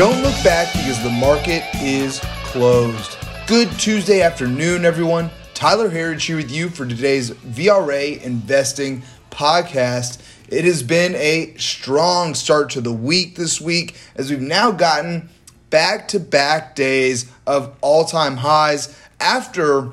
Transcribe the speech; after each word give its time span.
Don't 0.00 0.22
look 0.22 0.42
back 0.42 0.72
because 0.72 1.02
the 1.02 1.10
market 1.10 1.62
is 1.74 2.20
closed. 2.44 3.18
Good 3.46 3.70
Tuesday 3.72 4.22
afternoon, 4.22 4.86
everyone. 4.86 5.28
Tyler 5.52 5.90
Herriage 5.90 6.24
here 6.24 6.36
with 6.36 6.50
you 6.50 6.70
for 6.70 6.86
today's 6.86 7.32
VRA 7.32 8.18
Investing 8.22 9.02
podcast. 9.30 10.22
It 10.48 10.64
has 10.64 10.82
been 10.82 11.14
a 11.16 11.54
strong 11.58 12.34
start 12.34 12.70
to 12.70 12.80
the 12.80 12.90
week 12.90 13.36
this 13.36 13.60
week 13.60 13.94
as 14.16 14.30
we've 14.30 14.40
now 14.40 14.70
gotten 14.70 15.28
back 15.68 16.08
to 16.08 16.18
back 16.18 16.74
days 16.74 17.30
of 17.46 17.76
all 17.82 18.06
time 18.06 18.38
highs 18.38 18.98
after 19.20 19.92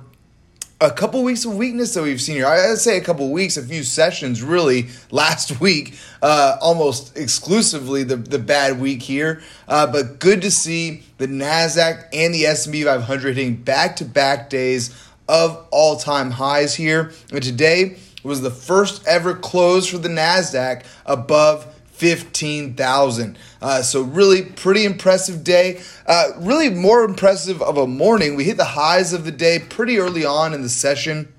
a 0.80 0.92
couple 0.92 1.24
weeks 1.24 1.44
of 1.44 1.56
weakness 1.56 1.96
that 1.96 2.04
we've 2.04 2.22
seen 2.22 2.36
here. 2.36 2.46
I'd 2.46 2.78
say 2.78 2.98
a 2.98 3.02
couple 3.02 3.32
weeks, 3.32 3.58
a 3.58 3.64
few 3.64 3.84
sessions 3.84 4.44
really 4.44 4.88
last 5.12 5.60
week, 5.60 5.98
uh, 6.22 6.58
almost 6.62 7.18
exclusively 7.18 8.04
the, 8.04 8.16
the 8.16 8.40
bad 8.40 8.80
week 8.80 9.02
here. 9.02 9.42
Uh, 9.68 9.88
but 9.92 10.20
good 10.20 10.42
to 10.44 10.52
see 10.52 11.04
the 11.18 11.28
Nasdaq 11.28 12.08
and 12.14 12.34
the 12.34 12.46
S&P 12.46 12.84
500 12.84 13.38
hitting 13.38 13.56
back-to-back 13.56 14.50
days 14.50 14.96
of 15.28 15.66
all-time 15.72 16.32
highs 16.32 16.76
here. 16.76 17.12
And 17.32 17.42
today 17.42 17.98
was 18.24 18.42
the 18.42 18.52
first 18.52 19.06
ever 19.08 19.34
close 19.34 19.88
for 19.88 19.98
the 19.98 20.10
Nasdaq 20.10 20.86
above 21.06 21.74
15,000. 21.98 23.38
Uh, 23.60 23.82
so, 23.82 24.04
really 24.04 24.44
pretty 24.44 24.86
impressive 24.86 25.44
day. 25.44 25.82
Uh, 26.06 26.30
really 26.38 26.70
more 26.70 27.04
impressive 27.04 27.62
of 27.62 27.78
a 27.78 27.88
morning. 27.88 28.36
We 28.36 28.44
hit 28.44 28.58
the 28.58 28.66
highs 28.66 29.14
of 29.14 29.26
the 29.26 29.32
day 29.32 29.60
pretty 29.60 29.98
early 29.98 30.24
on 30.24 30.54
in 30.54 30.62
the 30.62 30.70
session. 30.70 31.34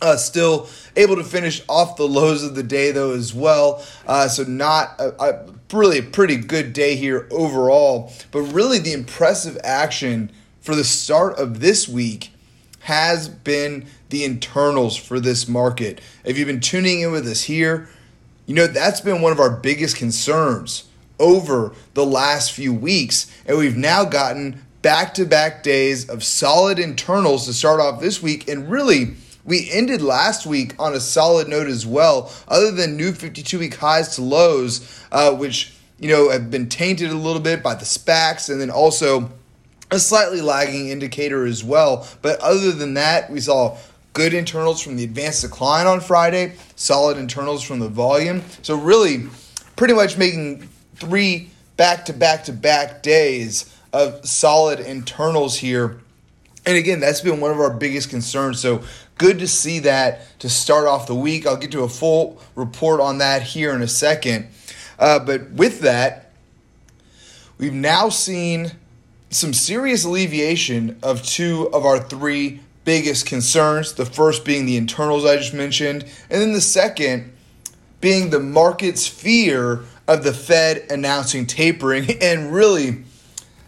Uh, 0.00 0.16
still 0.16 0.68
able 0.96 1.14
to 1.14 1.22
finish 1.22 1.62
off 1.68 1.96
the 1.96 2.08
lows 2.08 2.42
of 2.42 2.56
the 2.56 2.62
day 2.62 2.90
though 2.90 3.12
as 3.12 3.32
well. 3.32 3.84
Uh, 4.04 4.26
so 4.26 4.42
not 4.42 4.98
a, 4.98 5.10
a 5.22 5.52
really 5.72 5.98
a 5.98 6.02
pretty 6.02 6.36
good 6.36 6.72
day 6.72 6.96
here 6.96 7.28
overall. 7.30 8.12
But 8.32 8.40
really 8.40 8.78
the 8.78 8.92
impressive 8.92 9.56
action 9.62 10.32
for 10.60 10.74
the 10.74 10.84
start 10.84 11.38
of 11.38 11.60
this 11.60 11.88
week 11.88 12.32
has 12.80 13.28
been 13.28 13.86
the 14.08 14.24
internals 14.24 14.96
for 14.96 15.20
this 15.20 15.46
market. 15.46 16.00
If 16.24 16.36
you've 16.36 16.48
been 16.48 16.60
tuning 16.60 17.00
in 17.00 17.12
with 17.12 17.26
us 17.28 17.44
here, 17.44 17.88
you 18.46 18.54
know, 18.54 18.66
that's 18.66 19.00
been 19.00 19.22
one 19.22 19.32
of 19.32 19.40
our 19.40 19.50
biggest 19.50 19.96
concerns 19.96 20.84
over 21.18 21.72
the 21.94 22.04
last 22.04 22.52
few 22.52 22.74
weeks. 22.74 23.32
And 23.46 23.56
we've 23.56 23.76
now 23.76 24.04
gotten 24.04 24.62
back 24.82 25.14
to 25.14 25.24
back 25.24 25.62
days 25.62 26.08
of 26.08 26.24
solid 26.24 26.78
internals 26.78 27.46
to 27.46 27.52
start 27.52 27.80
off 27.80 28.00
this 28.00 28.20
week. 28.20 28.48
And 28.48 28.68
really, 28.68 29.14
we 29.44 29.70
ended 29.70 30.02
last 30.02 30.46
week 30.46 30.74
on 30.78 30.94
a 30.94 31.00
solid 31.00 31.48
note 31.48 31.68
as 31.68 31.86
well, 31.86 32.32
other 32.48 32.72
than 32.72 32.96
new 32.96 33.12
52 33.12 33.58
week 33.58 33.76
highs 33.76 34.16
to 34.16 34.22
lows, 34.22 35.04
uh, 35.12 35.34
which, 35.34 35.74
you 35.98 36.08
know, 36.08 36.30
have 36.30 36.50
been 36.50 36.68
tainted 36.68 37.10
a 37.10 37.16
little 37.16 37.42
bit 37.42 37.62
by 37.62 37.74
the 37.74 37.84
SPACs 37.84 38.50
and 38.50 38.60
then 38.60 38.70
also 38.70 39.30
a 39.92 39.98
slightly 39.98 40.40
lagging 40.40 40.88
indicator 40.88 41.44
as 41.44 41.62
well. 41.62 42.08
But 42.22 42.40
other 42.40 42.72
than 42.72 42.94
that, 42.94 43.30
we 43.30 43.40
saw 43.40 43.76
good 44.12 44.34
internals 44.34 44.82
from 44.82 44.96
the 44.96 45.04
advanced 45.04 45.42
decline 45.42 45.86
on 45.86 46.00
Friday, 46.00 46.54
solid 46.76 47.16
internals 47.16 47.62
from 47.62 47.78
the 47.78 47.88
volume. 47.88 48.42
So, 48.62 48.76
really, 48.76 49.26
pretty 49.76 49.94
much 49.94 50.18
making 50.18 50.68
three 50.96 51.50
back 51.76 52.04
to 52.06 52.12
back 52.12 52.44
to 52.44 52.52
back 52.52 53.02
days 53.02 53.74
of 53.92 54.26
solid 54.26 54.80
internals 54.80 55.58
here. 55.58 56.00
And 56.64 56.76
again, 56.76 57.00
that's 57.00 57.20
been 57.20 57.40
one 57.40 57.50
of 57.50 57.58
our 57.58 57.72
biggest 57.72 58.10
concerns. 58.10 58.60
So, 58.60 58.82
good 59.18 59.38
to 59.38 59.48
see 59.48 59.80
that 59.80 60.38
to 60.40 60.48
start 60.48 60.86
off 60.86 61.06
the 61.06 61.14
week. 61.14 61.46
I'll 61.46 61.56
get 61.56 61.72
to 61.72 61.82
a 61.82 61.88
full 61.88 62.40
report 62.54 63.00
on 63.00 63.18
that 63.18 63.42
here 63.42 63.74
in 63.74 63.82
a 63.82 63.88
second. 63.88 64.48
Uh, 64.98 65.18
but 65.18 65.50
with 65.50 65.80
that, 65.80 66.32
we've 67.58 67.72
now 67.72 68.08
seen 68.08 68.72
some 69.30 69.54
serious 69.54 70.04
alleviation 70.04 70.98
of 71.02 71.22
two 71.22 71.68
of 71.72 71.86
our 71.86 71.98
three 71.98 72.60
biggest 72.84 73.26
concerns. 73.26 73.92
The 73.94 74.06
first 74.06 74.44
being 74.44 74.66
the 74.66 74.76
internals 74.76 75.24
I 75.24 75.36
just 75.36 75.54
mentioned, 75.54 76.04
and 76.30 76.40
then 76.40 76.52
the 76.52 76.60
second 76.60 77.32
being 78.00 78.30
the 78.30 78.40
market's 78.40 79.06
fear 79.06 79.84
of 80.08 80.24
the 80.24 80.32
Fed 80.32 80.86
announcing 80.90 81.46
tapering. 81.46 82.08
And 82.22 82.52
really, 82.52 83.04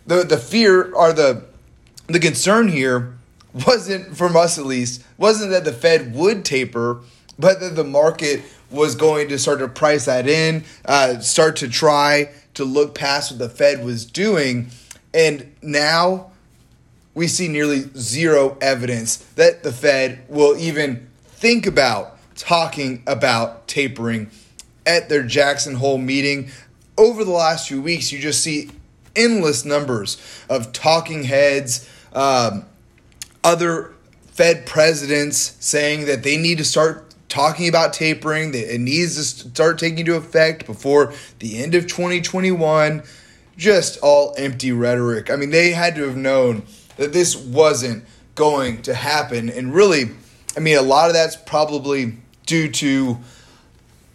the 0.07 0.25
the 0.25 0.39
fear 0.39 0.93
or 0.93 1.13
the 1.13 1.45
the 2.07 2.21
concern 2.21 2.69
here 2.69 3.15
wasn't 3.67 4.17
from 4.17 4.37
us 4.37 4.59
at 4.59 4.67
least 4.67 5.05
wasn't 5.17 5.51
that 5.51 5.65
the 5.65 5.73
Fed 5.73 6.15
would 6.15 6.45
taper, 6.45 7.01
but 7.39 7.61
that 7.61 7.77
the 7.77 7.85
market 7.85 8.43
was 8.71 8.95
going 8.95 9.29
to 9.29 9.39
start 9.39 9.61
to 9.61 9.69
price 9.69 10.07
that 10.07 10.27
in, 10.27 10.65
uh, 10.85 11.21
start 11.21 11.57
to 11.57 11.69
try 11.69 12.31
to 12.55 12.65
look 12.65 12.95
past 12.95 13.31
what 13.31 13.39
the 13.39 13.49
Fed 13.49 13.85
was 13.85 14.05
doing, 14.05 14.69
and 15.13 15.53
now 15.63 16.33
we 17.15 17.29
see 17.29 17.49
nearly 17.49 17.85
zero 17.97 18.59
evidence 18.61 19.17
that 19.37 19.63
the 19.63 19.73
Fed 19.73 20.25
will 20.29 20.57
even 20.57 21.09
think 21.27 21.67
about 21.67 22.19
talking 22.37 23.03
about 23.07 23.69
tapering 23.69 24.31
at 24.85 25.09
their 25.09 25.23
Jackson 25.23 25.77
Hole 25.77 25.99
meeting. 25.99 26.51
Over 26.99 27.25
the 27.25 27.31
last 27.31 27.69
few 27.69 27.81
weeks, 27.81 28.13
you 28.13 28.19
just 28.19 28.43
see 28.43 28.71
endless 29.17 29.65
numbers 29.65 30.21
of 30.49 30.73
talking 30.73 31.25
heads, 31.25 31.89
um, 32.13 32.67
other 33.43 33.93
Fed 34.27 34.67
presidents 34.67 35.57
saying 35.61 36.07
that 36.07 36.23
they 36.25 36.37
need 36.37 36.59
to 36.59 36.65
start 36.65 37.15
talking 37.29 37.69
about 37.69 37.93
tapering, 37.93 38.53
that 38.53 38.75
it 38.75 38.81
needs 38.81 39.15
to 39.15 39.49
start 39.49 39.79
taking 39.79 40.01
into 40.01 40.15
effect 40.15 40.67
before 40.67 41.13
the 41.39 41.63
end 41.63 41.75
of 41.75 41.87
2021. 41.87 43.03
Just 43.57 43.99
all 44.03 44.35
empty 44.37 44.73
rhetoric. 44.73 45.31
I 45.31 45.37
mean, 45.37 45.51
they 45.51 45.71
had 45.71 45.95
to 45.95 46.03
have 46.03 46.17
known 46.17 46.65
that 46.97 47.13
this 47.13 47.37
wasn't 47.37 48.05
going 48.35 48.83
to 48.83 48.95
happen. 48.95 49.49
And 49.49 49.75
really, 49.75 50.11
I 50.57 50.61
mean, 50.61 50.77
a 50.77 50.83
lot 50.83 51.09
of 51.09 51.15
that's 51.15 51.37
probably 51.37 52.17
due 52.47 52.71
to 52.71 53.19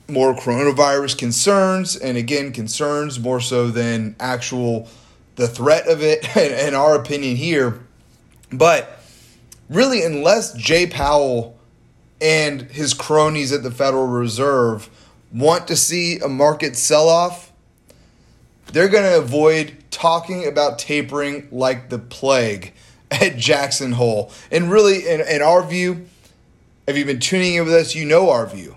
more 0.08 0.36
coronavirus 0.36 1.18
concerns, 1.18 1.96
and 1.96 2.18
again, 2.18 2.52
concerns 2.52 3.20
more 3.20 3.40
so 3.40 3.70
than 3.70 4.16
actual 4.20 4.88
the 5.36 5.48
threat 5.48 5.88
of 5.88 6.02
it, 6.02 6.36
in 6.38 6.74
our 6.74 6.96
opinion 6.96 7.36
here. 7.36 7.80
But 8.52 9.02
really, 9.70 10.04
unless 10.04 10.54
Jay 10.54 10.88
Powell 10.88 11.58
and 12.20 12.64
his 12.64 12.94
cronies 12.94 13.54
at 13.54 13.64
the 13.64 13.72
Federal 13.72 14.08
Reserve 14.08 14.90
want 15.32 15.68
to 15.68 15.76
see 15.76 16.20
a 16.20 16.28
market 16.28 16.76
sell 16.76 17.08
off, 17.08 17.52
they're 18.72 18.90
going 18.90 19.04
to 19.04 19.18
avoid 19.18 19.79
talking 19.92 20.48
about 20.48 20.80
tapering 20.80 21.48
like 21.52 21.90
the 21.90 22.00
plague 22.00 22.74
at 23.12 23.38
Jackson 23.38 23.94
Hole. 23.94 24.32
And 24.52 24.72
really, 24.72 25.08
in, 25.08 25.22
in 25.22 25.42
our 25.42 25.64
view, 25.66 26.06
if 26.88 26.98
you've 26.98 27.08
been 27.08 27.20
tuning 27.20 27.56
in 27.56 27.66
with 27.66 27.74
us, 27.74 27.96
you 27.96 28.06
know 28.06 28.30
our 28.30 28.46
view. 28.46 28.76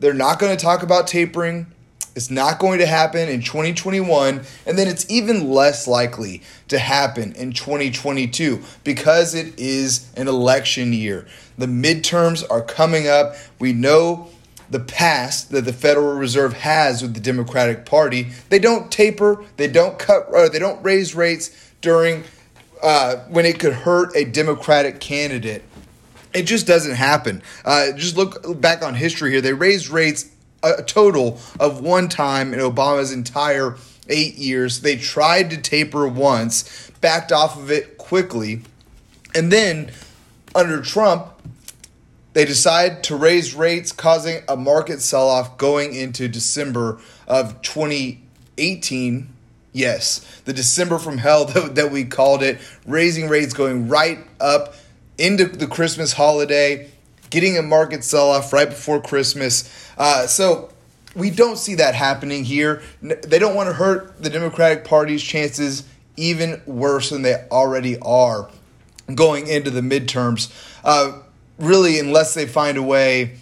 They're 0.00 0.14
not 0.14 0.38
going 0.38 0.56
to 0.56 0.62
talk 0.62 0.82
about 0.82 1.06
tapering. 1.06 1.66
It's 2.14 2.30
not 2.30 2.58
going 2.58 2.78
to 2.80 2.86
happen 2.86 3.28
in 3.28 3.42
2021. 3.42 4.42
And 4.66 4.78
then 4.78 4.88
it's 4.88 5.08
even 5.10 5.50
less 5.50 5.86
likely 5.86 6.42
to 6.68 6.78
happen 6.78 7.32
in 7.32 7.52
2022 7.52 8.62
because 8.84 9.34
it 9.34 9.58
is 9.58 10.10
an 10.16 10.28
election 10.28 10.92
year. 10.92 11.26
The 11.56 11.66
midterms 11.66 12.44
are 12.50 12.62
coming 12.62 13.08
up. 13.08 13.34
We 13.58 13.72
know 13.72 14.30
the 14.70 14.80
past 14.80 15.50
that 15.50 15.64
the 15.64 15.72
Federal 15.72 16.14
Reserve 16.14 16.52
has 16.52 17.02
with 17.02 17.14
the 17.14 17.20
Democratic 17.20 17.86
Party. 17.86 18.28
They 18.48 18.58
don't 18.58 18.90
taper, 18.90 19.44
they 19.56 19.68
don't 19.68 19.98
cut, 19.98 20.26
or 20.30 20.48
they 20.48 20.58
don't 20.58 20.82
raise 20.82 21.14
rates 21.14 21.72
during 21.80 22.24
uh, 22.82 23.16
when 23.28 23.46
it 23.46 23.58
could 23.58 23.72
hurt 23.72 24.14
a 24.14 24.24
Democratic 24.24 25.00
candidate. 25.00 25.62
It 26.34 26.42
just 26.42 26.66
doesn't 26.66 26.94
happen. 26.94 27.42
Uh, 27.64 27.92
just 27.92 28.16
look 28.16 28.60
back 28.60 28.82
on 28.82 28.94
history 28.94 29.30
here. 29.30 29.40
They 29.40 29.54
raised 29.54 29.88
rates 29.88 30.30
a 30.62 30.82
total 30.82 31.40
of 31.58 31.80
one 31.80 32.08
time 32.08 32.52
in 32.52 32.60
Obama's 32.60 33.12
entire 33.12 33.76
eight 34.08 34.36
years. 34.36 34.80
They 34.80 34.96
tried 34.96 35.50
to 35.50 35.56
taper 35.56 36.06
once, 36.06 36.90
backed 37.00 37.32
off 37.32 37.56
of 37.56 37.70
it 37.70 37.96
quickly, 37.96 38.62
and 39.34 39.52
then 39.52 39.90
under 40.54 40.80
Trump, 40.82 41.28
they 42.38 42.44
decide 42.44 43.02
to 43.02 43.16
raise 43.16 43.52
rates, 43.52 43.90
causing 43.90 44.44
a 44.48 44.56
market 44.56 45.00
sell 45.00 45.28
off 45.28 45.58
going 45.58 45.92
into 45.92 46.28
December 46.28 47.00
of 47.26 47.60
2018. 47.62 49.28
Yes, 49.72 50.40
the 50.44 50.52
December 50.52 51.00
from 51.00 51.18
hell 51.18 51.44
that, 51.46 51.74
that 51.74 51.90
we 51.90 52.04
called 52.04 52.44
it, 52.44 52.60
raising 52.86 53.28
rates 53.28 53.54
going 53.54 53.88
right 53.88 54.20
up 54.40 54.76
into 55.18 55.46
the 55.46 55.66
Christmas 55.66 56.12
holiday, 56.12 56.88
getting 57.30 57.58
a 57.58 57.62
market 57.62 58.04
sell 58.04 58.30
off 58.30 58.52
right 58.52 58.68
before 58.68 59.02
Christmas. 59.02 59.68
Uh, 59.98 60.28
so 60.28 60.70
we 61.16 61.30
don't 61.30 61.58
see 61.58 61.74
that 61.74 61.96
happening 61.96 62.44
here. 62.44 62.82
They 63.02 63.40
don't 63.40 63.56
want 63.56 63.68
to 63.68 63.74
hurt 63.74 64.22
the 64.22 64.30
Democratic 64.30 64.84
Party's 64.84 65.24
chances 65.24 65.82
even 66.16 66.62
worse 66.66 67.10
than 67.10 67.22
they 67.22 67.48
already 67.50 67.98
are 67.98 68.48
going 69.12 69.48
into 69.48 69.70
the 69.70 69.80
midterms. 69.80 70.52
Uh, 70.84 71.22
really, 71.58 71.98
unless 71.98 72.34
they 72.34 72.46
find 72.46 72.78
a 72.78 72.82
way 72.82 73.36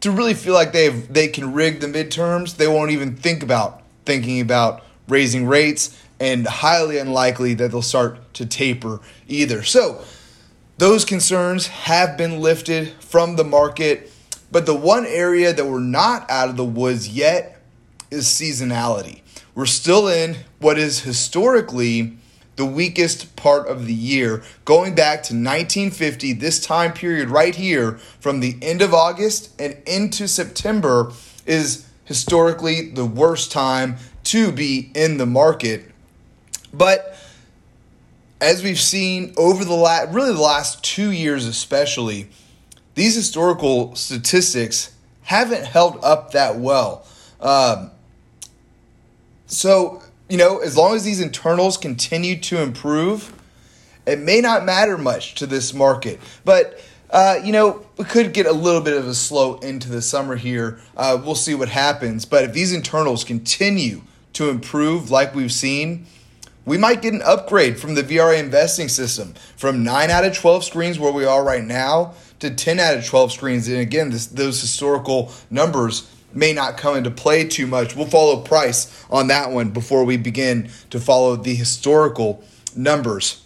to 0.00 0.10
really 0.10 0.34
feel 0.34 0.54
like 0.54 0.72
they 0.72 0.88
they 0.88 1.28
can 1.28 1.52
rig 1.52 1.80
the 1.80 1.86
midterms, 1.86 2.56
they 2.56 2.68
won't 2.68 2.90
even 2.90 3.16
think 3.16 3.42
about 3.42 3.82
thinking 4.04 4.40
about 4.40 4.84
raising 5.08 5.46
rates 5.46 5.98
and 6.20 6.46
highly 6.46 6.98
unlikely 6.98 7.54
that 7.54 7.70
they'll 7.70 7.82
start 7.82 8.32
to 8.34 8.46
taper 8.46 9.00
either. 9.28 9.62
So, 9.62 10.04
those 10.78 11.04
concerns 11.04 11.68
have 11.68 12.16
been 12.16 12.40
lifted 12.40 12.92
from 13.00 13.36
the 13.36 13.44
market, 13.44 14.10
but 14.50 14.66
the 14.66 14.74
one 14.74 15.06
area 15.06 15.52
that 15.52 15.64
we're 15.64 15.80
not 15.80 16.28
out 16.30 16.48
of 16.48 16.56
the 16.56 16.64
woods 16.64 17.08
yet 17.08 17.60
is 18.10 18.26
seasonality. 18.26 19.20
We're 19.54 19.66
still 19.66 20.08
in 20.08 20.38
what 20.58 20.78
is 20.78 21.00
historically 21.00 22.16
the 22.62 22.66
weakest 22.66 23.34
part 23.34 23.66
of 23.66 23.86
the 23.86 23.92
year, 23.92 24.40
going 24.64 24.94
back 24.94 25.24
to 25.24 25.34
1950, 25.34 26.34
this 26.34 26.64
time 26.64 26.92
period 26.92 27.28
right 27.28 27.56
here, 27.56 27.94
from 28.20 28.38
the 28.38 28.56
end 28.62 28.80
of 28.80 28.94
August 28.94 29.50
and 29.60 29.76
into 29.84 30.28
September, 30.28 31.10
is 31.44 31.84
historically 32.04 32.88
the 32.90 33.04
worst 33.04 33.50
time 33.50 33.96
to 34.22 34.52
be 34.52 34.92
in 34.94 35.16
the 35.18 35.26
market. 35.26 35.90
But 36.72 37.16
as 38.40 38.62
we've 38.62 38.78
seen 38.78 39.34
over 39.36 39.64
the 39.64 39.74
last, 39.74 40.14
really 40.14 40.32
the 40.32 40.40
last 40.40 40.84
two 40.84 41.10
years 41.10 41.44
especially, 41.46 42.28
these 42.94 43.16
historical 43.16 43.96
statistics 43.96 44.94
haven't 45.22 45.64
held 45.64 45.98
up 46.04 46.30
that 46.30 46.60
well. 46.60 47.08
Um, 47.40 47.90
so, 49.48 50.00
you 50.32 50.38
know, 50.38 50.60
as 50.60 50.78
long 50.78 50.94
as 50.94 51.04
these 51.04 51.20
internals 51.20 51.76
continue 51.76 52.38
to 52.38 52.62
improve, 52.62 53.34
it 54.06 54.18
may 54.18 54.40
not 54.40 54.64
matter 54.64 54.96
much 54.96 55.34
to 55.34 55.46
this 55.46 55.74
market. 55.74 56.18
But, 56.42 56.82
uh, 57.10 57.40
you 57.44 57.52
know, 57.52 57.84
we 57.98 58.06
could 58.06 58.32
get 58.32 58.46
a 58.46 58.52
little 58.52 58.80
bit 58.80 58.96
of 58.96 59.06
a 59.06 59.12
slow 59.12 59.56
into 59.58 59.90
the 59.90 60.00
summer 60.00 60.36
here. 60.36 60.80
Uh, 60.96 61.20
we'll 61.22 61.34
see 61.34 61.54
what 61.54 61.68
happens. 61.68 62.24
But 62.24 62.44
if 62.44 62.54
these 62.54 62.72
internals 62.72 63.24
continue 63.24 64.00
to 64.32 64.48
improve 64.48 65.10
like 65.10 65.34
we've 65.34 65.52
seen, 65.52 66.06
we 66.64 66.78
might 66.78 67.02
get 67.02 67.12
an 67.12 67.20
upgrade 67.22 67.78
from 67.78 67.94
the 67.94 68.02
VRA 68.02 68.38
investing 68.38 68.88
system 68.88 69.34
from 69.58 69.84
9 69.84 70.08
out 70.08 70.24
of 70.24 70.34
12 70.34 70.64
screens 70.64 70.98
where 70.98 71.12
we 71.12 71.26
are 71.26 71.44
right 71.44 71.62
now 71.62 72.14
to 72.38 72.48
10 72.48 72.80
out 72.80 72.96
of 72.96 73.04
12 73.06 73.32
screens. 73.32 73.68
And 73.68 73.76
again, 73.76 74.08
this, 74.08 74.28
those 74.28 74.62
historical 74.62 75.30
numbers 75.50 76.10
may 76.34 76.52
not 76.52 76.76
come 76.76 76.96
into 76.96 77.10
play 77.10 77.44
too 77.44 77.66
much. 77.66 77.96
We'll 77.96 78.06
follow 78.06 78.40
price 78.40 79.04
on 79.10 79.28
that 79.28 79.50
one 79.50 79.70
before 79.70 80.04
we 80.04 80.16
begin 80.16 80.70
to 80.90 81.00
follow 81.00 81.36
the 81.36 81.54
historical 81.54 82.44
numbers. 82.76 83.42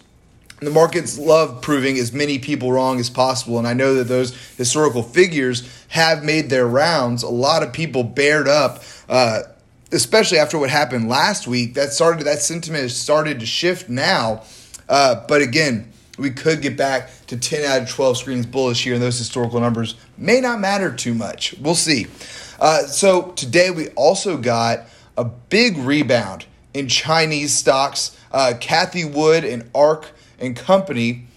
The 0.59 0.71
markets 0.71 1.19
love 1.19 1.61
proving 1.61 1.99
as 1.99 2.11
many 2.11 2.39
people 2.39 2.71
wrong 2.71 2.99
as 2.99 3.11
possible, 3.11 3.59
and 3.59 3.67
I 3.67 3.73
know 3.73 3.93
that 3.95 4.05
those 4.05 4.35
historical 4.55 5.03
figures 5.03 5.69
have 5.89 6.23
made 6.23 6.49
their 6.49 6.65
rounds. 6.65 7.21
A 7.21 7.29
lot 7.29 7.61
of 7.61 7.73
people 7.73 8.03
bared 8.03 8.47
up, 8.47 8.83
uh, 9.07 9.43
especially 9.91 10.39
after 10.39 10.57
what 10.57 10.71
happened 10.71 11.09
last 11.09 11.47
week. 11.47 11.75
That 11.75 11.93
started 11.93 12.25
that 12.25 12.39
sentiment 12.39 12.81
has 12.81 12.95
started 12.95 13.39
to 13.39 13.45
shift 13.45 13.87
now, 13.87 14.43
uh, 14.89 15.23
but 15.27 15.43
again, 15.43 15.91
we 16.17 16.31
could 16.31 16.63
get 16.63 16.75
back 16.75 17.11
to 17.27 17.37
10 17.37 17.63
out 17.63 17.83
of 17.83 17.89
12 17.89 18.17
screens 18.17 18.45
bullish 18.47 18.83
here, 18.83 18.95
and 18.95 19.03
those 19.03 19.17
historical 19.17 19.59
numbers 19.59 19.95
may 20.17 20.41
not 20.41 20.59
matter 20.59 20.91
too 20.91 21.13
much. 21.13 21.53
We'll 21.59 21.75
see. 21.75 22.07
Uh, 22.59 22.83
so 22.83 23.31
today 23.31 23.69
we 23.69 23.89
also 23.89 24.37
got 24.37 24.85
a 25.17 25.23
big 25.25 25.77
rebound 25.77 26.45
in 26.73 26.87
Chinese 26.87 27.53
stocks. 27.53 28.17
Uh, 28.31 28.53
Cathie 28.59 29.05
Wood 29.05 29.43
and 29.43 29.69
ARK 29.73 30.11
and 30.39 30.55
Company 30.55 31.27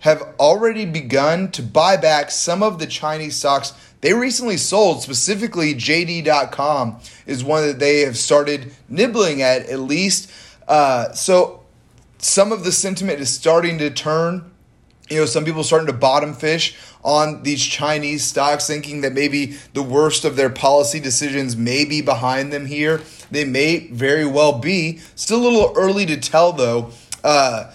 have 0.00 0.22
already 0.38 0.86
begun 0.86 1.50
to 1.52 1.62
buy 1.62 1.96
back 1.96 2.30
some 2.30 2.62
of 2.62 2.78
the 2.78 2.86
Chinese 2.86 3.36
stocks 3.36 3.72
they 4.00 4.14
recently 4.14 4.56
sold. 4.56 5.02
Specifically, 5.02 5.74
JD.com 5.74 7.00
is 7.26 7.44
one 7.44 7.66
that 7.66 7.78
they 7.78 8.00
have 8.00 8.16
started 8.16 8.72
nibbling 8.88 9.42
at 9.42 9.66
at 9.66 9.80
least. 9.80 10.30
Uh, 10.66 11.12
so 11.12 11.62
some 12.18 12.52
of 12.52 12.64
the 12.64 12.72
sentiment 12.72 13.20
is 13.20 13.30
starting 13.30 13.78
to 13.78 13.90
turn 13.90 14.49
you 15.10 15.18
know, 15.18 15.26
some 15.26 15.44
people 15.44 15.64
starting 15.64 15.88
to 15.88 15.92
bottom 15.92 16.32
fish 16.34 16.78
on 17.02 17.42
these 17.42 17.64
Chinese 17.64 18.24
stocks, 18.24 18.66
thinking 18.66 19.00
that 19.00 19.12
maybe 19.12 19.56
the 19.74 19.82
worst 19.82 20.24
of 20.24 20.36
their 20.36 20.50
policy 20.50 21.00
decisions 21.00 21.56
may 21.56 21.84
be 21.84 22.00
behind 22.00 22.52
them 22.52 22.66
here. 22.66 23.00
They 23.30 23.44
may 23.44 23.88
very 23.88 24.24
well 24.24 24.58
be. 24.58 24.98
Still 25.16 25.40
a 25.40 25.44
little 25.44 25.72
early 25.76 26.06
to 26.06 26.16
tell, 26.16 26.52
though. 26.52 26.92
Uh, 27.24 27.72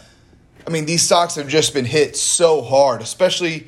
I 0.66 0.70
mean, 0.70 0.86
these 0.86 1.04
stocks 1.04 1.36
have 1.36 1.48
just 1.48 1.74
been 1.74 1.86
hit 1.86 2.16
so 2.16 2.62
hard, 2.62 3.02
especially 3.02 3.68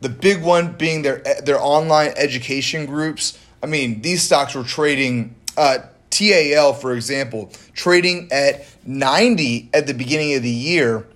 the 0.00 0.08
big 0.08 0.42
one 0.42 0.72
being 0.72 1.02
their 1.02 1.22
their 1.44 1.58
online 1.58 2.12
education 2.16 2.86
groups. 2.86 3.38
I 3.62 3.66
mean, 3.66 4.02
these 4.02 4.22
stocks 4.22 4.54
were 4.54 4.64
trading. 4.64 5.36
Uh, 5.56 5.78
TAL, 6.10 6.74
for 6.74 6.94
example, 6.94 7.50
trading 7.72 8.28
at 8.30 8.66
90 8.86 9.70
at 9.74 9.88
the 9.88 9.94
beginning 9.94 10.34
of 10.34 10.44
the 10.44 10.50
year 10.50 11.06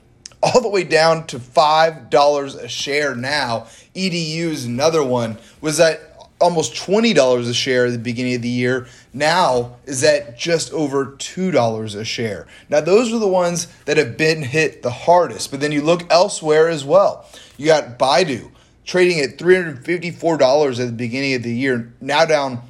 all 0.43 0.61
the 0.61 0.69
way 0.69 0.85
down 0.85 1.27
to 1.29 1.39
$5 1.39 2.55
a 2.55 2.69
share 2.69 3.15
now. 3.15 3.67
EDU 3.95 4.51
is 4.51 4.65
another 4.65 5.03
one, 5.03 5.39
was 5.61 5.81
at 5.81 6.01
almost 6.41 6.75
$20 6.75 7.49
a 7.49 7.55
share 7.55 7.87
at 7.87 7.93
the 7.93 7.99
beginning 7.99 8.37
of 8.37 8.43
the 8.43 8.49
year. 8.49 8.87
Now 9.13 9.77
is 9.87 10.05
at 10.05 10.39
just 10.39 10.73
over 10.73 11.07
$2 11.07 11.97
a 11.97 12.05
share. 12.05 12.47
Now, 12.69 12.81
those 12.81 13.13
are 13.13 13.19
the 13.19 13.27
ones 13.27 13.67
that 13.87 13.97
have 13.97 14.17
been 14.17 14.43
hit 14.43 14.83
the 14.83 14.91
hardest, 14.91 15.51
but 15.51 15.61
then 15.61 15.73
you 15.73 15.83
look 15.83 16.05
elsewhere 16.11 16.69
as 16.69 16.85
well. 16.85 17.27
You 17.57 17.67
got 17.67 17.99
Baidu 17.99 18.53
trading 18.85 19.21
at 19.21 19.37
$354 19.37 20.71
at 20.81 20.87
the 20.87 20.93
beginning 20.93 21.35
of 21.35 21.43
the 21.43 21.55
year, 21.55 21.93
now 22.01 22.25
down 22.25 22.63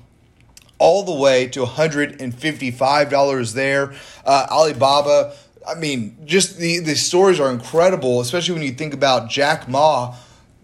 all 0.79 1.05
the 1.05 1.15
way 1.15 1.47
to 1.49 1.65
$155 1.65 3.55
there. 3.55 3.93
Uh, 4.25 4.47
Alibaba 4.50 5.35
I 5.69 5.75
mean, 5.75 6.17
just 6.25 6.56
the, 6.56 6.79
the 6.79 6.97
stories 6.97 7.38
are 7.38 7.50
incredible, 7.50 8.20
especially 8.20 8.55
when 8.55 8.62
you 8.62 8.73
think 8.73 8.94
about 8.94 9.29
Jack 9.29 9.69
Ma, 9.69 10.15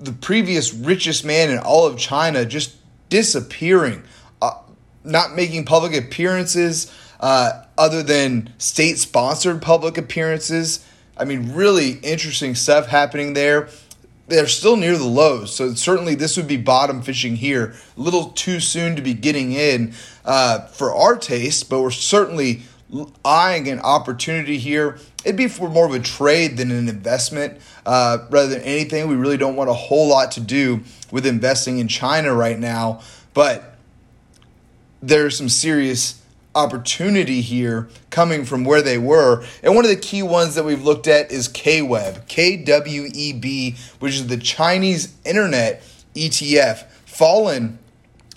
the 0.01 0.13
previous 0.13 0.73
richest 0.73 1.25
man 1.25 1.51
in 1.51 1.59
all 1.59 1.87
of 1.87 1.99
China, 1.99 2.47
just 2.47 2.77
disappearing, 3.11 4.03
uh, 4.41 4.53
not 5.05 5.37
making 5.37 5.67
public 5.67 5.95
appearances 5.95 6.93
uh, 7.21 7.65
other 7.77 8.03
than 8.03 8.53
state 8.57 8.99
sponsored 8.99 9.61
public 9.61 9.99
appearances. 9.99 10.87
I 11.19 11.27
mean, 11.27 11.53
really 11.53 11.93
interesting 12.03 12.55
stuff 12.55 12.87
happening 12.87 13.35
there. 13.35 13.69
They're 14.27 14.47
still 14.47 14.79
near 14.79 14.97
the 14.97 15.05
lows, 15.05 15.55
so 15.55 15.75
certainly 15.75 16.15
this 16.15 16.39
would 16.39 16.49
be 16.49 16.57
bottom 16.57 17.03
fishing 17.03 17.37
here. 17.37 17.75
A 17.99 18.01
little 18.01 18.31
too 18.31 18.59
soon 18.59 18.97
to 18.97 19.03
be 19.03 19.13
getting 19.13 19.53
in 19.53 19.93
uh, 20.25 20.61
for 20.61 20.95
our 20.95 21.15
taste, 21.17 21.69
but 21.69 21.83
we're 21.83 21.91
certainly 21.91 22.63
eyeing 23.25 23.69
an 23.69 23.81
opportunity 23.81 24.59
here. 24.59 24.99
It'd 25.25 25.37
be 25.37 25.49
for 25.49 25.69
more 25.69 25.87
of 25.87 25.95
a 25.95 26.01
trade 26.01 26.57
than 26.57 26.71
an 26.71 26.89
investment 26.89 27.61
uh, 27.87 28.19
rather 28.31 28.49
than 28.49 28.63
anything. 28.63 29.09
We 29.09 29.17
really 29.17 29.37
don't 29.37 29.57
want 29.57 29.71
a 29.71 29.75
whole 29.75 30.09
lot 30.09 30.33
to 30.33 30.41
do 30.41 30.83
with 31.11 31.27
investing 31.27 31.79
in 31.79 31.89
China 31.89 32.35
right 32.35 32.59
now, 32.59 33.01
but 33.33 33.77
there's 35.03 35.37
some 35.37 35.49
serious 35.49 36.21
opportunity 36.55 37.41
here 37.41 37.89
coming 38.11 38.45
from 38.45 38.65
where 38.65 38.81
they 38.81 38.99
were. 38.99 39.45
And 39.63 39.75
one 39.75 39.85
of 39.85 39.91
the 39.91 39.97
key 39.97 40.23
ones 40.23 40.55
that 40.55 40.65
we've 40.65 40.83
looked 40.83 41.09
at 41.09 41.33
is 41.33 41.49
KWEB, 41.49 42.29
K 42.29 42.57
W 42.57 43.09
E 43.13 43.33
B, 43.33 43.77
which 43.99 44.15
is 44.15 44.27
the 44.29 44.37
Chinese 44.37 45.15
internet 45.25 45.83
ETF, 46.15 46.87
fallen 47.07 47.79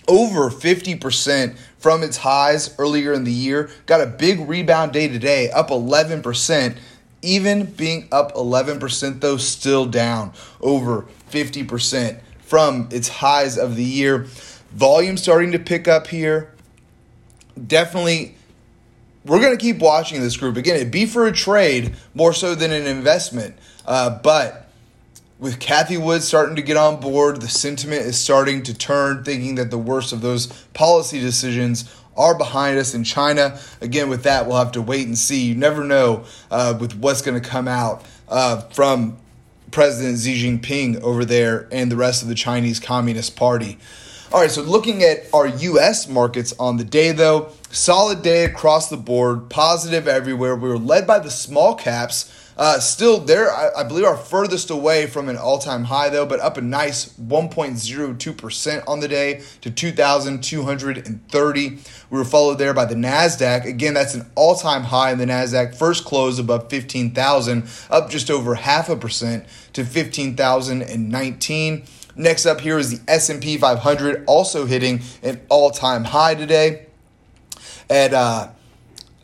over 0.08 0.50
50% 0.50 1.56
from 1.78 2.02
its 2.02 2.18
highs 2.18 2.74
earlier 2.78 3.12
in 3.12 3.24
the 3.24 3.32
year. 3.32 3.70
Got 3.86 4.00
a 4.00 4.06
big 4.06 4.48
rebound 4.48 4.92
day 4.92 5.08
today, 5.08 5.50
up 5.50 5.70
11%. 5.70 6.76
Even 7.20 7.64
being 7.64 8.08
up 8.12 8.34
11%, 8.34 9.20
though, 9.20 9.36
still 9.36 9.86
down 9.86 10.32
over 10.60 11.06
50% 11.30 12.20
from 12.40 12.88
its 12.92 13.08
highs 13.08 13.58
of 13.58 13.76
the 13.76 13.84
year. 13.84 14.26
Volume 14.72 15.16
starting 15.16 15.52
to 15.52 15.58
pick 15.58 15.88
up 15.88 16.06
here. 16.06 16.52
Definitely, 17.66 18.36
we're 19.24 19.40
going 19.40 19.56
to 19.56 19.60
keep 19.60 19.78
watching 19.78 20.20
this 20.20 20.36
group. 20.36 20.56
Again, 20.56 20.76
it'd 20.76 20.90
be 20.90 21.06
for 21.06 21.26
a 21.26 21.32
trade 21.32 21.96
more 22.14 22.32
so 22.32 22.54
than 22.54 22.72
an 22.72 22.86
investment. 22.86 23.56
Uh, 23.84 24.18
but 24.18 24.67
with 25.38 25.60
Cathie 25.60 25.98
Wood 25.98 26.22
starting 26.22 26.56
to 26.56 26.62
get 26.62 26.76
on 26.76 27.00
board, 27.00 27.40
the 27.40 27.48
sentiment 27.48 28.02
is 28.02 28.18
starting 28.18 28.62
to 28.64 28.74
turn, 28.74 29.22
thinking 29.22 29.54
that 29.54 29.70
the 29.70 29.78
worst 29.78 30.12
of 30.12 30.20
those 30.20 30.46
policy 30.74 31.20
decisions 31.20 31.94
are 32.16 32.36
behind 32.36 32.78
us 32.78 32.94
in 32.94 33.04
China. 33.04 33.58
Again, 33.80 34.08
with 34.08 34.24
that, 34.24 34.46
we'll 34.46 34.56
have 34.56 34.72
to 34.72 34.82
wait 34.82 35.06
and 35.06 35.16
see. 35.16 35.44
You 35.44 35.54
never 35.54 35.84
know 35.84 36.24
uh, 36.50 36.76
with 36.80 36.96
what's 36.96 37.22
going 37.22 37.40
to 37.40 37.48
come 37.48 37.68
out 37.68 38.04
uh, 38.28 38.62
from 38.62 39.16
President 39.70 40.18
Xi 40.18 40.44
Jinping 40.44 41.00
over 41.02 41.24
there 41.24 41.68
and 41.70 41.92
the 41.92 41.96
rest 41.96 42.22
of 42.22 42.28
the 42.28 42.34
Chinese 42.34 42.80
Communist 42.80 43.36
Party. 43.36 43.78
All 44.32 44.40
right, 44.40 44.50
so 44.50 44.62
looking 44.62 45.04
at 45.04 45.32
our 45.32 45.46
U.S. 45.46 46.08
markets 46.08 46.52
on 46.58 46.76
the 46.76 46.84
day, 46.84 47.12
though, 47.12 47.50
solid 47.70 48.22
day 48.22 48.44
across 48.44 48.90
the 48.90 48.96
board, 48.96 49.48
positive 49.48 50.08
everywhere. 50.08 50.56
We 50.56 50.68
were 50.68 50.78
led 50.78 51.06
by 51.06 51.20
the 51.20 51.30
small 51.30 51.74
caps 51.76 52.47
Uh, 52.58 52.80
still, 52.80 53.20
there, 53.20 53.52
I, 53.52 53.70
I, 53.78 53.84
believe, 53.84 54.04
are 54.04 54.16
furthest 54.16 54.70
away 54.70 55.06
from 55.06 55.28
an 55.28 55.36
all 55.36 55.60
time 55.60 55.84
high, 55.84 56.08
though, 56.08 56.26
but 56.26 56.40
up 56.40 56.56
a 56.56 56.60
nice 56.60 57.16
1.02% 57.16 58.88
on 58.88 58.98
the 58.98 59.06
day 59.06 59.42
to 59.60 59.70
2,230. 59.70 61.68
We 61.68 61.78
were 62.10 62.24
followed 62.24 62.58
there 62.58 62.74
by 62.74 62.86
the 62.86 62.96
NASDAQ. 62.96 63.64
Again, 63.64 63.94
that's 63.94 64.14
an 64.14 64.28
all 64.34 64.56
time 64.56 64.82
high 64.82 65.12
in 65.12 65.18
the 65.18 65.26
NASDAQ. 65.26 65.76
First 65.76 66.04
close 66.04 66.40
above 66.40 66.68
15,000, 66.68 67.70
up 67.90 68.10
just 68.10 68.28
over 68.28 68.56
half 68.56 68.88
a 68.88 68.96
percent 68.96 69.46
to 69.74 69.84
15,019. 69.84 71.84
Next 72.16 72.46
up 72.46 72.60
here 72.60 72.78
is 72.78 72.98
the 72.98 73.10
S&P 73.10 73.58
500, 73.58 74.24
also 74.26 74.66
hitting 74.66 75.02
an 75.22 75.40
all-time 75.48 76.02
high 76.02 76.34
today 76.34 76.86
at 77.88 78.12
uh, 78.12 78.48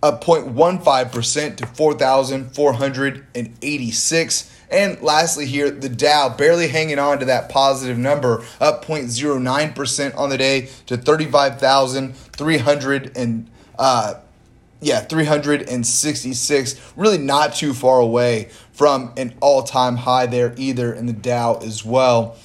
up 0.05 0.23
0.15% 0.23 1.57
to 1.57 1.67
4,486. 1.67 4.51
And 4.71 5.01
lastly, 5.01 5.47
here, 5.47 5.71
the 5.71 5.89
Dow 5.89 6.29
barely 6.29 6.69
hanging 6.69 6.99
on 6.99 7.21
to 7.21 7.25
that 7.25 7.49
positive 7.49 7.97
number, 7.97 8.45
up 8.61 8.85
0.09% 8.85 10.19
on 10.19 10.29
the 10.29 10.37
day 10.37 10.69
to 10.87 10.99
35,300 10.99 13.17
and 13.17 13.49
uh, 13.79 14.15
yeah, 14.83 15.01
366. 15.01 16.93
Really 16.97 17.19
not 17.19 17.55
too 17.55 17.73
far 17.73 18.01
away 18.01 18.51
from 18.73 19.15
an 19.17 19.33
all-time 19.41 19.97
high 19.97 20.27
there 20.27 20.53
either 20.59 20.93
in 20.93 21.07
the 21.07 21.15
Dow 21.15 21.55
as 21.63 21.83
well. 21.83 22.37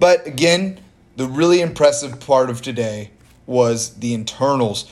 But 0.00 0.26
again, 0.26 0.80
the 1.14 1.28
really 1.28 1.60
impressive 1.60 2.18
part 2.18 2.50
of 2.50 2.60
today 2.60 3.12
was 3.46 3.94
the 3.94 4.14
internals. 4.14 4.90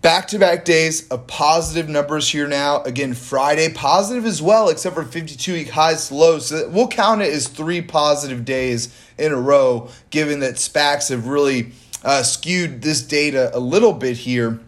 Back 0.00 0.28
to 0.28 0.38
back 0.38 0.64
days 0.64 1.08
of 1.08 1.26
positive 1.26 1.88
numbers 1.88 2.30
here 2.30 2.46
now. 2.46 2.82
Again, 2.82 3.14
Friday 3.14 3.72
positive 3.72 4.24
as 4.26 4.40
well, 4.40 4.68
except 4.68 4.94
for 4.94 5.02
52 5.02 5.52
week 5.52 5.70
highs 5.70 6.06
to 6.06 6.14
lows. 6.14 6.46
So 6.46 6.68
we'll 6.68 6.86
count 6.86 7.20
it 7.20 7.32
as 7.32 7.48
three 7.48 7.82
positive 7.82 8.44
days 8.44 8.96
in 9.18 9.32
a 9.32 9.36
row, 9.36 9.88
given 10.10 10.38
that 10.38 10.54
SPACs 10.54 11.08
have 11.08 11.26
really 11.26 11.72
uh, 12.04 12.22
skewed 12.22 12.82
this 12.82 13.02
data 13.02 13.50
a 13.52 13.58
little 13.58 13.92
bit 13.92 14.18
here, 14.18 14.60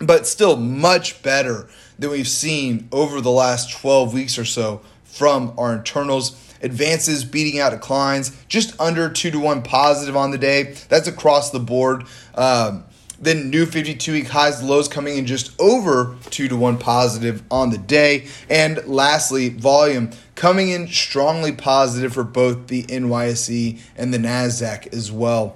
but 0.00 0.26
still 0.26 0.56
much 0.56 1.22
better 1.22 1.68
than 1.96 2.10
we've 2.10 2.26
seen 2.26 2.88
over 2.90 3.20
the 3.20 3.30
last 3.30 3.70
12 3.70 4.12
weeks 4.12 4.36
or 4.36 4.44
so 4.44 4.80
from 5.04 5.54
our 5.56 5.76
internals. 5.76 6.42
Advances 6.60 7.24
beating 7.24 7.60
out 7.60 7.70
declines, 7.70 8.36
just 8.48 8.78
under 8.80 9.10
two 9.10 9.30
to 9.30 9.38
one 9.38 9.62
positive 9.62 10.16
on 10.16 10.32
the 10.32 10.38
day. 10.38 10.74
That's 10.88 11.06
across 11.06 11.50
the 11.50 11.60
board. 11.60 12.04
Um, 12.34 12.82
then 13.20 13.50
new 13.50 13.66
52 13.66 14.12
week 14.12 14.28
highs, 14.28 14.62
lows 14.62 14.88
coming 14.88 15.16
in 15.16 15.26
just 15.26 15.58
over 15.60 16.16
2 16.30 16.48
to 16.48 16.56
1 16.56 16.78
positive 16.78 17.42
on 17.50 17.70
the 17.70 17.78
day. 17.78 18.26
And 18.50 18.86
lastly, 18.86 19.48
volume 19.48 20.10
coming 20.34 20.70
in 20.70 20.88
strongly 20.88 21.52
positive 21.52 22.12
for 22.12 22.24
both 22.24 22.66
the 22.66 22.82
NYSE 22.84 23.80
and 23.96 24.12
the 24.12 24.18
NASDAQ 24.18 24.92
as 24.92 25.10
well. 25.10 25.54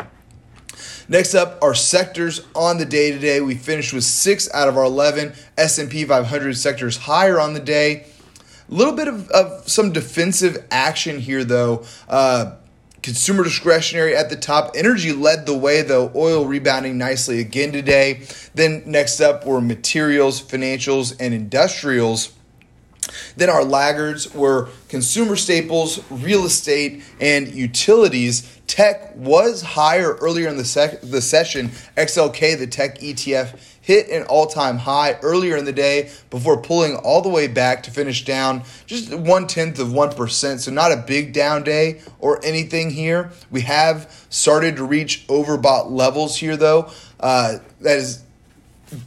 Next 1.08 1.34
up, 1.34 1.58
our 1.60 1.74
sectors 1.74 2.46
on 2.54 2.78
the 2.78 2.86
day 2.86 3.10
today. 3.10 3.40
We 3.40 3.56
finished 3.56 3.92
with 3.92 4.04
6 4.04 4.48
out 4.54 4.68
of 4.68 4.76
our 4.76 4.84
11 4.84 5.34
S&P 5.58 6.04
500 6.04 6.56
sectors 6.56 6.96
higher 6.96 7.40
on 7.40 7.52
the 7.52 7.60
day. 7.60 8.06
A 8.70 8.74
little 8.74 8.94
bit 8.94 9.08
of, 9.08 9.28
of 9.30 9.68
some 9.68 9.92
defensive 9.92 10.64
action 10.70 11.18
here, 11.18 11.42
though. 11.42 11.84
Uh, 12.08 12.54
Consumer 13.02 13.44
discretionary 13.44 14.14
at 14.14 14.28
the 14.28 14.36
top. 14.36 14.72
Energy 14.74 15.12
led 15.12 15.46
the 15.46 15.56
way, 15.56 15.82
though. 15.82 16.12
Oil 16.14 16.44
rebounding 16.44 16.98
nicely 16.98 17.40
again 17.40 17.72
today. 17.72 18.22
Then 18.54 18.82
next 18.86 19.20
up 19.20 19.46
were 19.46 19.60
materials, 19.60 20.42
financials, 20.42 21.16
and 21.18 21.32
industrials. 21.32 22.32
Then 23.36 23.48
our 23.48 23.64
laggards 23.64 24.32
were 24.34 24.68
consumer 24.88 25.36
staples, 25.36 26.00
real 26.10 26.44
estate, 26.44 27.02
and 27.20 27.48
utilities. 27.48 28.58
Tech 28.66 29.16
was 29.16 29.62
higher 29.62 30.14
earlier 30.16 30.48
in 30.48 30.56
the, 30.56 30.64
sec- 30.64 31.00
the 31.00 31.22
session. 31.22 31.68
XLK, 31.96 32.58
the 32.58 32.66
tech 32.66 32.98
ETF, 32.98 33.58
hit 33.90 34.08
an 34.08 34.22
all 34.28 34.46
time 34.46 34.78
high 34.78 35.18
earlier 35.20 35.56
in 35.56 35.64
the 35.64 35.72
day 35.72 36.08
before 36.30 36.62
pulling 36.62 36.94
all 36.94 37.22
the 37.22 37.28
way 37.28 37.48
back 37.48 37.82
to 37.82 37.90
finish 37.90 38.24
down 38.24 38.62
just 38.86 39.12
one 39.12 39.48
tenth 39.48 39.80
of 39.80 39.88
1%. 39.88 40.58
So, 40.60 40.70
not 40.70 40.92
a 40.92 40.96
big 40.96 41.32
down 41.32 41.64
day 41.64 42.00
or 42.20 42.38
anything 42.44 42.90
here. 42.90 43.32
We 43.50 43.62
have 43.62 44.26
started 44.30 44.76
to 44.76 44.84
reach 44.84 45.26
overbought 45.26 45.90
levels 45.90 46.36
here, 46.36 46.56
though. 46.56 46.88
Uh, 47.18 47.58
that 47.80 47.98
is 47.98 48.22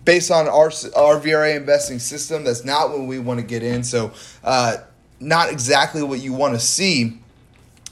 based 0.04 0.32
on 0.32 0.50
our, 0.50 0.66
our 0.98 1.18
VRA 1.18 1.56
investing 1.56 2.00
system. 2.00 2.44
That's 2.44 2.66
not 2.66 2.90
what 2.90 3.08
we 3.08 3.20
want 3.20 3.40
to 3.40 3.46
get 3.46 3.64
in. 3.64 3.86
So, 3.86 4.12
uh, 4.44 4.78
not 5.22 5.50
exactly 5.50 6.04
what 6.04 6.20
you 6.20 6.34
want 6.34 6.56
to 6.56 6.60
see. 6.60 7.22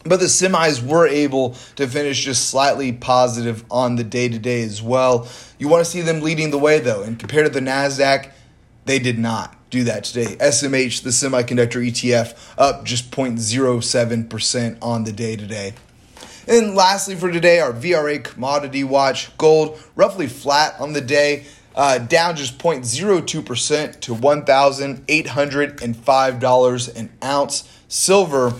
But 0.03 0.19
the 0.19 0.25
semis 0.25 0.85
were 0.85 1.07
able 1.07 1.55
to 1.75 1.87
finish 1.87 2.25
just 2.25 2.49
slightly 2.49 2.91
positive 2.91 3.63
on 3.69 3.95
the 3.95 4.03
day 4.03 4.29
to 4.29 4.39
day 4.39 4.63
as 4.63 4.81
well. 4.81 5.27
You 5.59 5.67
want 5.67 5.85
to 5.85 5.89
see 5.89 6.01
them 6.01 6.21
leading 6.21 6.49
the 6.51 6.57
way 6.57 6.79
though, 6.79 7.03
and 7.03 7.19
compared 7.19 7.45
to 7.45 7.51
the 7.51 7.59
NASDAQ, 7.59 8.31
they 8.85 8.99
did 8.99 9.19
not 9.19 9.55
do 9.69 9.83
that 9.85 10.03
today. 10.03 10.35
SMH, 10.37 11.03
the 11.03 11.11
semiconductor 11.11 11.85
ETF, 11.85 12.35
up 12.57 12.83
just 12.83 13.11
0.07% 13.11 14.77
on 14.81 15.03
the 15.05 15.11
day 15.11 15.35
to 15.35 15.45
day. 15.47 15.73
And 16.47 16.73
lastly 16.75 17.15
for 17.15 17.31
today, 17.31 17.59
our 17.59 17.71
VRA 17.71 18.23
commodity 18.23 18.83
watch 18.83 19.37
gold 19.37 19.79
roughly 19.95 20.25
flat 20.27 20.73
on 20.79 20.93
the 20.93 21.01
day, 21.01 21.45
uh, 21.75 21.99
down 21.99 22.35
just 22.35 22.57
0.02% 22.57 24.01
to 24.01 24.15
$1,805 24.15 26.95
an 26.95 27.11
ounce. 27.23 27.77
Silver 27.87 28.53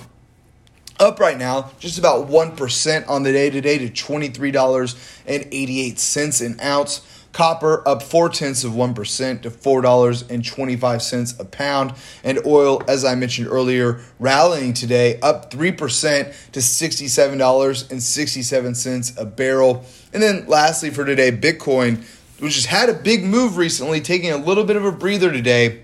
up 1.01 1.19
right 1.19 1.37
now, 1.37 1.71
just 1.79 1.97
about 1.97 2.29
1% 2.29 3.09
on 3.09 3.23
the 3.23 3.31
day 3.31 3.49
today 3.49 3.79
to 3.79 3.89
$23.88 3.89 6.45
an 6.45 6.61
ounce. 6.61 7.01
Copper 7.33 7.81
up 7.87 8.03
four 8.03 8.29
tenths 8.29 8.65
of 8.65 8.73
1% 8.73 9.41
to 9.41 9.49
$4.25 9.49 11.39
a 11.39 11.45
pound. 11.45 11.93
And 12.25 12.45
oil, 12.45 12.83
as 12.89 13.05
I 13.05 13.15
mentioned 13.15 13.47
earlier, 13.47 14.01
rallying 14.19 14.73
today 14.73 15.17
up 15.21 15.49
3% 15.49 16.51
to 16.51 16.59
$67.67 16.59 19.17
a 19.17 19.25
barrel. 19.25 19.85
And 20.13 20.21
then 20.21 20.45
lastly 20.47 20.89
for 20.89 21.05
today, 21.05 21.31
Bitcoin, 21.31 22.03
which 22.39 22.55
has 22.55 22.65
had 22.65 22.89
a 22.89 22.93
big 22.93 23.23
move 23.23 23.55
recently, 23.55 24.01
taking 24.01 24.31
a 24.31 24.37
little 24.37 24.65
bit 24.65 24.75
of 24.75 24.83
a 24.83 24.91
breather 24.91 25.31
today 25.31 25.83